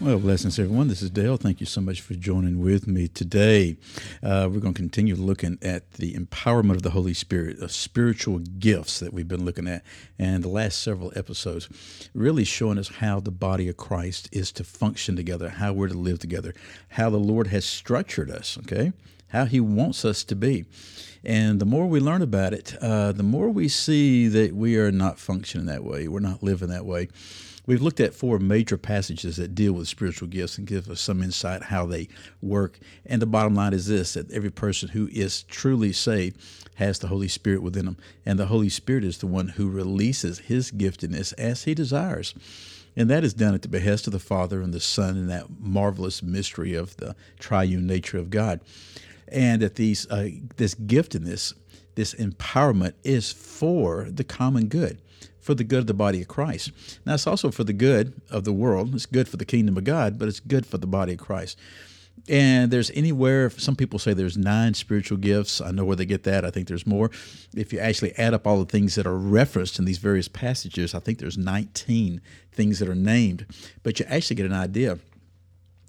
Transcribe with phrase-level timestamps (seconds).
[0.00, 0.86] Well, blessings, everyone.
[0.86, 1.36] This is Dale.
[1.36, 3.78] Thank you so much for joining with me today.
[4.22, 8.38] Uh, we're going to continue looking at the empowerment of the Holy Spirit, of spiritual
[8.38, 9.82] gifts that we've been looking at,
[10.16, 11.68] and the last several episodes,
[12.14, 15.94] really showing us how the body of Christ is to function together, how we're to
[15.94, 16.54] live together,
[16.90, 18.92] how the Lord has structured us, okay?
[19.30, 20.64] How He wants us to be.
[21.24, 24.92] And the more we learn about it, uh, the more we see that we are
[24.92, 27.08] not functioning that way, we're not living that way.
[27.68, 31.22] We've looked at four major passages that deal with spiritual gifts and give us some
[31.22, 32.08] insight how they
[32.40, 32.78] work.
[33.04, 36.40] And the bottom line is this that every person who is truly saved
[36.76, 37.98] has the Holy Spirit within them.
[38.24, 42.34] And the Holy Spirit is the one who releases his giftedness as he desires.
[42.96, 45.60] And that is done at the behest of the Father and the Son in that
[45.60, 48.60] marvelous mystery of the triune nature of God.
[49.30, 51.52] And that these uh, this giftedness,
[51.96, 55.02] this empowerment is for the common good
[55.48, 56.72] for the good of the body of Christ.
[57.06, 58.94] Now, it's also for the good of the world.
[58.94, 61.58] It's good for the kingdom of God, but it's good for the body of Christ.
[62.28, 65.62] And there's anywhere, some people say there's nine spiritual gifts.
[65.62, 66.44] I know where they get that.
[66.44, 67.10] I think there's more.
[67.56, 70.94] If you actually add up all the things that are referenced in these various passages,
[70.94, 72.20] I think there's 19
[72.52, 73.46] things that are named.
[73.82, 74.98] But you actually get an idea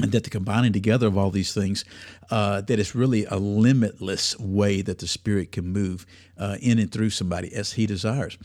[0.00, 1.84] and that the combining together of all these things,
[2.30, 6.06] uh, that it's really a limitless way that the Spirit can move
[6.38, 8.36] uh, in and through somebody as He desires.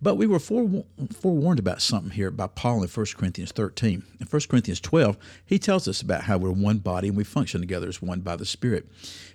[0.00, 4.02] But we were forewarned about something here by Paul in 1 Corinthians 13.
[4.20, 5.16] In 1 Corinthians 12,
[5.46, 8.36] he tells us about how we're one body and we function together as one by
[8.36, 8.86] the Spirit.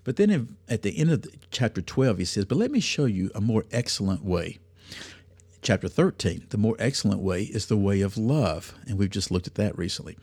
[0.03, 2.79] But then in, at the end of the, chapter 12, he says, But let me
[2.79, 4.59] show you a more excellent way
[5.61, 6.47] chapter 13.
[6.49, 8.73] The more excellent way is the way of love.
[8.88, 10.17] And we've just looked at that recently.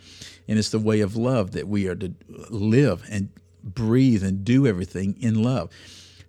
[0.49, 2.15] And it's the way of love that we are to
[2.51, 3.31] live and
[3.63, 5.71] breathe and do everything in love.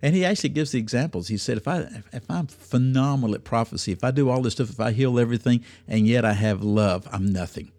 [0.02, 1.28] And he actually gives the examples.
[1.28, 4.70] He said, if I if I'm phenomenal at prophecy, if I do all this stuff,
[4.70, 7.72] if I heal everything, and yet I have love, I'm nothing.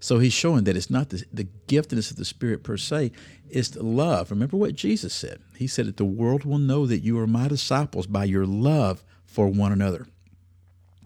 [0.00, 3.12] So he's showing that it's not the, the giftedness of the Spirit per se,
[3.50, 4.30] it's the love.
[4.30, 5.40] Remember what Jesus said.
[5.56, 9.04] He said that the world will know that you are my disciples by your love
[9.26, 10.06] for one another.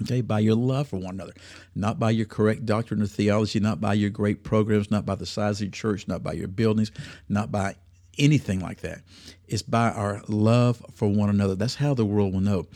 [0.02, 1.34] Okay, by your love for one another,
[1.74, 5.26] not by your correct doctrine or theology, not by your great programs, not by the
[5.26, 6.90] size of your church, not by your buildings,
[7.28, 7.76] not by
[8.18, 9.02] anything like that.
[9.46, 11.54] It's by our love for one another.
[11.54, 12.66] That's how the world will know.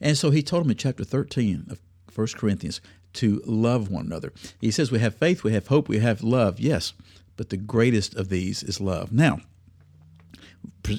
[0.00, 1.80] And so he told them in chapter 13 of
[2.14, 2.80] 1 Corinthians
[3.14, 4.32] to love one another.
[4.60, 6.60] He says, We have faith, we have hope, we have love.
[6.60, 6.92] Yes,
[7.36, 9.12] but the greatest of these is love.
[9.12, 9.40] Now,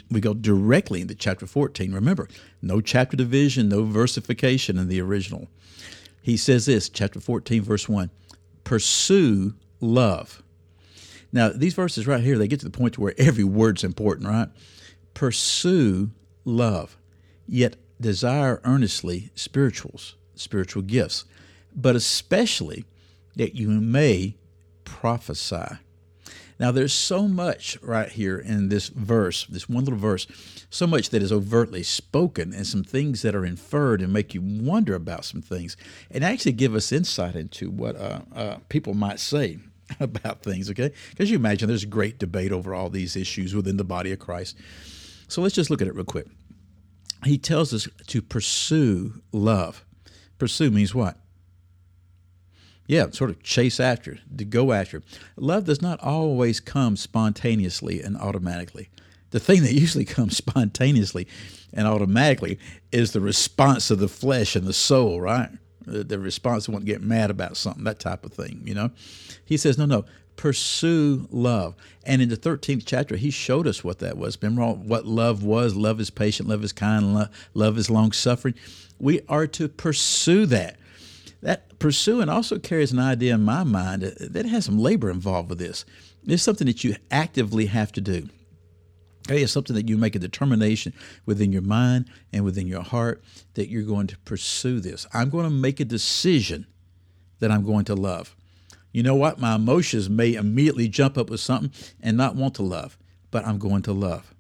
[0.10, 1.94] we go directly into chapter 14.
[1.94, 2.28] Remember,
[2.62, 5.48] no chapter division, no versification in the original.
[6.22, 8.10] He says this, chapter 14, verse 1
[8.64, 10.44] Pursue love.
[11.32, 14.28] Now, these verses right here, they get to the point to where every word's important,
[14.28, 14.50] right?
[15.14, 16.12] Pursue
[16.46, 16.98] love,
[17.48, 21.26] yet desire earnestly spirituals, spiritual gifts,
[21.76, 22.86] but especially
[23.36, 24.36] that you may
[24.84, 25.78] prophesy.
[26.60, 30.26] Now, there's so much right here in this verse, this one little verse,
[30.70, 34.42] so much that is overtly spoken, and some things that are inferred and make you
[34.42, 35.78] wonder about some things,
[36.10, 39.60] and actually give us insight into what uh, uh, people might say
[40.00, 40.92] about things, okay?
[41.12, 44.58] Because you imagine there's great debate over all these issues within the body of Christ.
[45.28, 46.28] So let's just look at it real quick.
[47.24, 49.84] He tells us to pursue love.
[50.38, 51.18] Pursue means what?
[52.88, 55.04] Yeah, sort of chase after, to go after.
[55.36, 58.90] Love does not always come spontaneously and automatically.
[59.32, 61.28] The thing that usually comes spontaneously
[61.74, 62.58] and automatically
[62.92, 65.50] is the response of the flesh and the soul, right?
[65.86, 68.92] The, response to want to get mad about something, that type of thing, you know?
[69.46, 70.04] He says, no, no,
[70.36, 71.76] pursue love.
[72.06, 74.38] And in the 13th chapter, he showed us what that was.
[74.42, 75.76] Remember what love was?
[75.76, 78.56] Love is patient, love is kind, love is long suffering.
[79.00, 80.78] We are to pursue that
[81.48, 85.60] that pursuing also carries an idea in my mind that has some labor involved with
[85.60, 85.86] this.
[86.26, 88.28] It's something that you actively have to do.
[89.26, 90.92] Okay, it's something that you make a determination
[91.26, 93.24] within your mind and within your heart
[93.54, 95.08] that you're going to pursue this.
[95.14, 96.68] I'm going to make a decision
[97.40, 98.36] that I'm going to love.
[98.92, 99.40] You know what?
[99.40, 101.72] My emotions may immediately jump up with something
[102.02, 102.98] and not want to love,
[103.32, 104.34] but I'm going to love.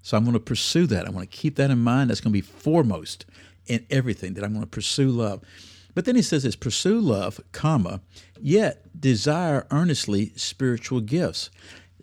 [0.00, 1.06] So I'm going to pursue that.
[1.06, 2.08] I want to keep that in mind.
[2.08, 3.26] That's going to be foremost
[3.66, 5.42] in everything that I'm going to pursue love.
[5.96, 8.02] But then he says this pursue love, comma,
[8.38, 11.48] yet desire earnestly spiritual gifts.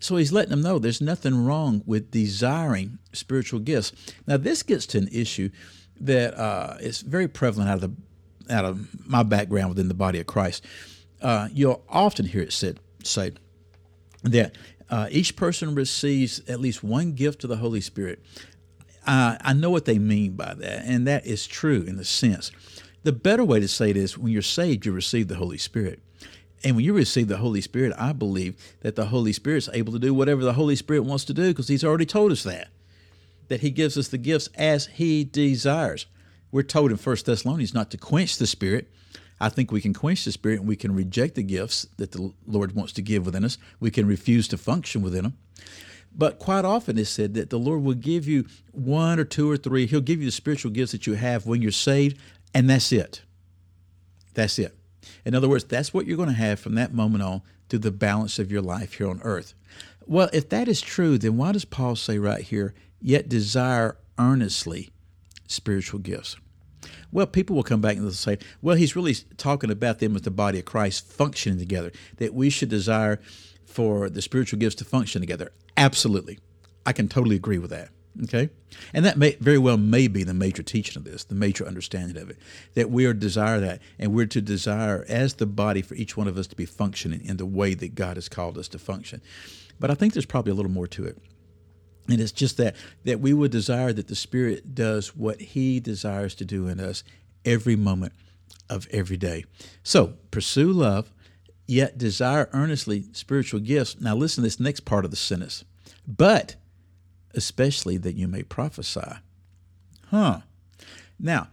[0.00, 3.92] So he's letting them know there's nothing wrong with desiring spiritual gifts.
[4.26, 5.50] Now, this gets to an issue
[6.00, 10.18] that uh, is very prevalent out of the out of my background within the body
[10.18, 10.66] of Christ,
[11.22, 13.30] uh, you'll often hear it said say
[14.24, 14.56] that
[14.90, 18.22] uh, each person receives at least one gift of the Holy Spirit.
[19.06, 22.50] I know what they mean by that, and that is true in the sense.
[23.04, 26.00] The better way to say it is when you're saved, you receive the Holy Spirit.
[26.64, 29.92] And when you receive the Holy Spirit, I believe that the Holy Spirit is able
[29.92, 32.68] to do whatever the Holy Spirit wants to do because He's already told us that.
[33.48, 36.06] That He gives us the gifts as He desires.
[36.50, 38.90] We're told in 1 Thessalonians not to quench the Spirit.
[39.38, 42.32] I think we can quench the Spirit and we can reject the gifts that the
[42.46, 43.58] Lord wants to give within us.
[43.80, 45.36] We can refuse to function within them.
[46.16, 49.56] But quite often it's said that the Lord will give you one or two or
[49.56, 49.86] three.
[49.86, 52.18] He'll give you the spiritual gifts that you have when you're saved,
[52.54, 53.22] and that's it.
[54.32, 54.76] That's it.
[55.24, 57.90] In other words, that's what you're going to have from that moment on through the
[57.90, 59.54] balance of your life here on earth.
[60.06, 64.90] Well, if that is true, then why does Paul say right here, yet desire earnestly
[65.46, 66.36] spiritual gifts?
[67.10, 70.22] Well, people will come back and they'll say, well, he's really talking about them as
[70.22, 73.20] the body of Christ functioning together, that we should desire
[73.64, 75.52] for the spiritual gifts to function together.
[75.76, 76.38] Absolutely.
[76.84, 77.88] I can totally agree with that.
[78.22, 78.48] Okay?
[78.92, 82.16] And that may very well may be the major teaching of this, the major understanding
[82.16, 82.38] of it,
[82.74, 86.28] that we are desire that, and we're to desire as the body for each one
[86.28, 89.20] of us to be functioning in the way that God has called us to function.
[89.80, 91.18] But I think there's probably a little more to it.
[92.08, 96.34] And it's just that that we would desire that the Spirit does what He desires
[96.36, 97.02] to do in us
[97.44, 98.12] every moment
[98.68, 99.44] of every day.
[99.82, 101.12] So pursue love,
[101.66, 104.00] yet desire earnestly spiritual gifts.
[104.00, 105.64] Now listen to this next part of the sentence.
[106.06, 106.56] But
[107.34, 109.18] especially that you may prophesy.
[110.10, 110.40] Huh.
[111.18, 111.48] Now,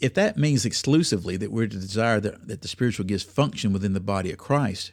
[0.00, 3.94] if that means exclusively that we're to desire that, that the spiritual gifts function within
[3.94, 4.92] the body of Christ,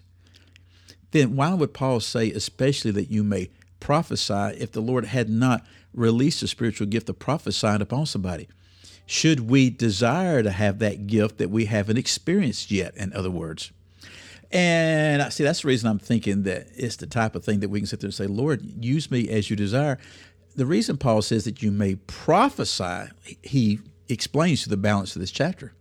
[1.11, 3.49] then why would Paul say, especially that you may
[3.79, 8.47] prophesy, if the Lord had not released the spiritual gift of prophesying upon somebody?
[9.05, 13.71] Should we desire to have that gift that we haven't experienced yet, in other words?
[14.53, 17.69] And I see that's the reason I'm thinking that it's the type of thing that
[17.69, 19.97] we can sit there and say, Lord, use me as you desire
[20.55, 23.09] the reason Paul says that you may prophesy,
[23.41, 25.73] he explains to the balance of this chapter.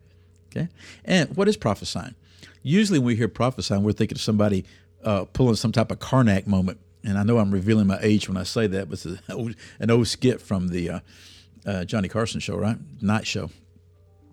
[0.51, 0.69] Okay,
[1.05, 2.15] and what is prophesying?
[2.63, 4.65] Usually, when we hear prophesying, we're thinking of somebody
[5.05, 6.79] uh, pulling some type of Carnac moment.
[7.03, 9.55] And I know I'm revealing my age when I say that, but it's an old,
[9.79, 11.01] an old skit from the uh,
[11.65, 12.77] uh, Johnny Carson show, right?
[13.01, 13.51] Night show.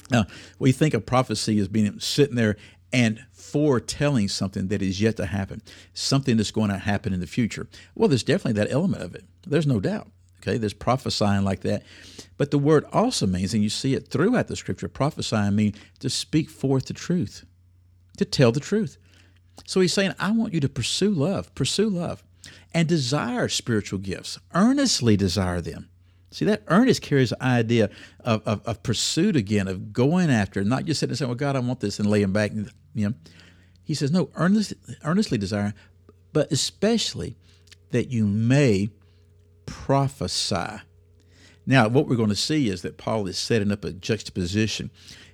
[0.09, 0.25] Now,
[0.59, 2.57] we think of prophecy as being sitting there
[2.93, 5.61] and foretelling something that is yet to happen,
[5.93, 7.67] something that's going to happen in the future.
[7.95, 9.25] Well, there's definitely that element of it.
[9.45, 10.09] There's no doubt.
[10.41, 11.83] Okay, there's prophesying like that.
[12.37, 16.09] But the word also means, and you see it throughout the scripture, prophesying means to
[16.09, 17.45] speak forth the truth,
[18.17, 18.97] to tell the truth.
[19.65, 22.23] So he's saying, I want you to pursue love, pursue love,
[22.73, 25.89] and desire spiritual gifts, earnestly desire them.
[26.31, 27.89] See, that earnest carries the idea
[28.19, 31.55] of, of, of pursuit again, of going after, not just sitting and saying, Well, God,
[31.55, 32.51] I want this and laying back.
[32.93, 33.13] You know,
[33.83, 34.73] he says, No, earnest,
[35.03, 35.73] earnestly desire,
[36.33, 37.37] but especially
[37.91, 38.89] that you may
[39.67, 40.81] prophesy.
[41.67, 44.89] Now, what we're going to see is that Paul is setting up a juxtaposition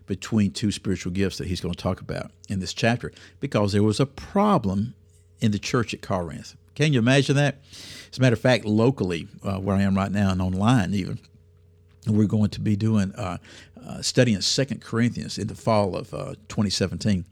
[0.05, 3.83] between two spiritual gifts that he's going to talk about in this chapter because there
[3.83, 4.95] was a problem
[5.39, 6.55] in the church at Corinth.
[6.75, 7.61] Can you imagine that?
[8.11, 11.19] As a matter of fact, locally, uh, where I am right now and online even,
[12.07, 13.37] we're going to be doing uh,
[13.85, 17.25] uh, studying Second Corinthians in the fall of uh, 2017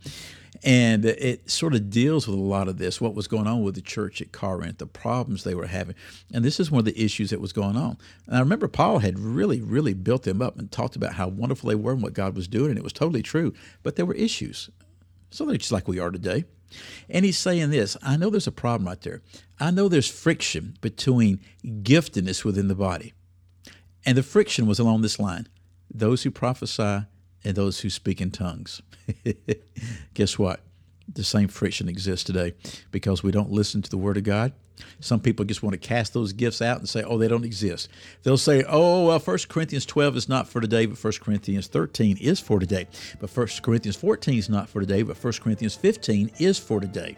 [0.63, 3.75] and it sort of deals with a lot of this, what was going on with
[3.75, 5.95] the church at Corinth, the problems they were having.
[6.33, 7.97] And this is one of the issues that was going on.
[8.27, 11.69] And I remember Paul had really, really built them up and talked about how wonderful
[11.69, 13.53] they were and what God was doing, and it was totally true.
[13.81, 14.69] But there were issues.
[15.31, 16.45] So they're just like we are today.
[17.09, 19.21] And he's saying this I know there's a problem right there.
[19.59, 23.13] I know there's friction between giftedness within the body.
[24.05, 25.47] And the friction was along this line
[25.93, 27.05] those who prophesy
[27.43, 28.81] and those who speak in tongues.
[30.13, 30.61] Guess what?
[31.13, 32.53] The same friction exists today
[32.91, 34.53] because we don't listen to the Word of God.
[34.99, 37.89] Some people just want to cast those gifts out and say, oh, they don't exist.
[38.23, 42.17] They'll say, oh, well, 1 Corinthians 12 is not for today, but 1 Corinthians 13
[42.17, 42.87] is for today.
[43.19, 47.17] But 1 Corinthians 14 is not for today, but 1 Corinthians 15 is for today.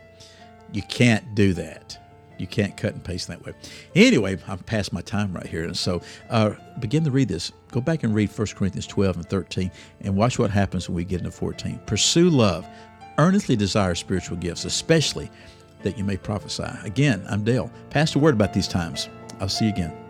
[0.71, 2.02] You can't do that.
[2.43, 3.53] You can't cut and paste that way.
[3.95, 5.63] Anyway, I've passed my time right here.
[5.63, 7.53] And so uh, begin to read this.
[7.71, 9.71] Go back and read 1 Corinthians 12 and 13
[10.01, 11.79] and watch what happens when we get into 14.
[11.85, 12.67] Pursue love.
[13.17, 15.31] Earnestly desire spiritual gifts, especially
[15.83, 16.67] that you may prophesy.
[16.83, 17.71] Again, I'm Dale.
[17.91, 19.07] Pass the word about these times.
[19.39, 20.02] I'll see you again.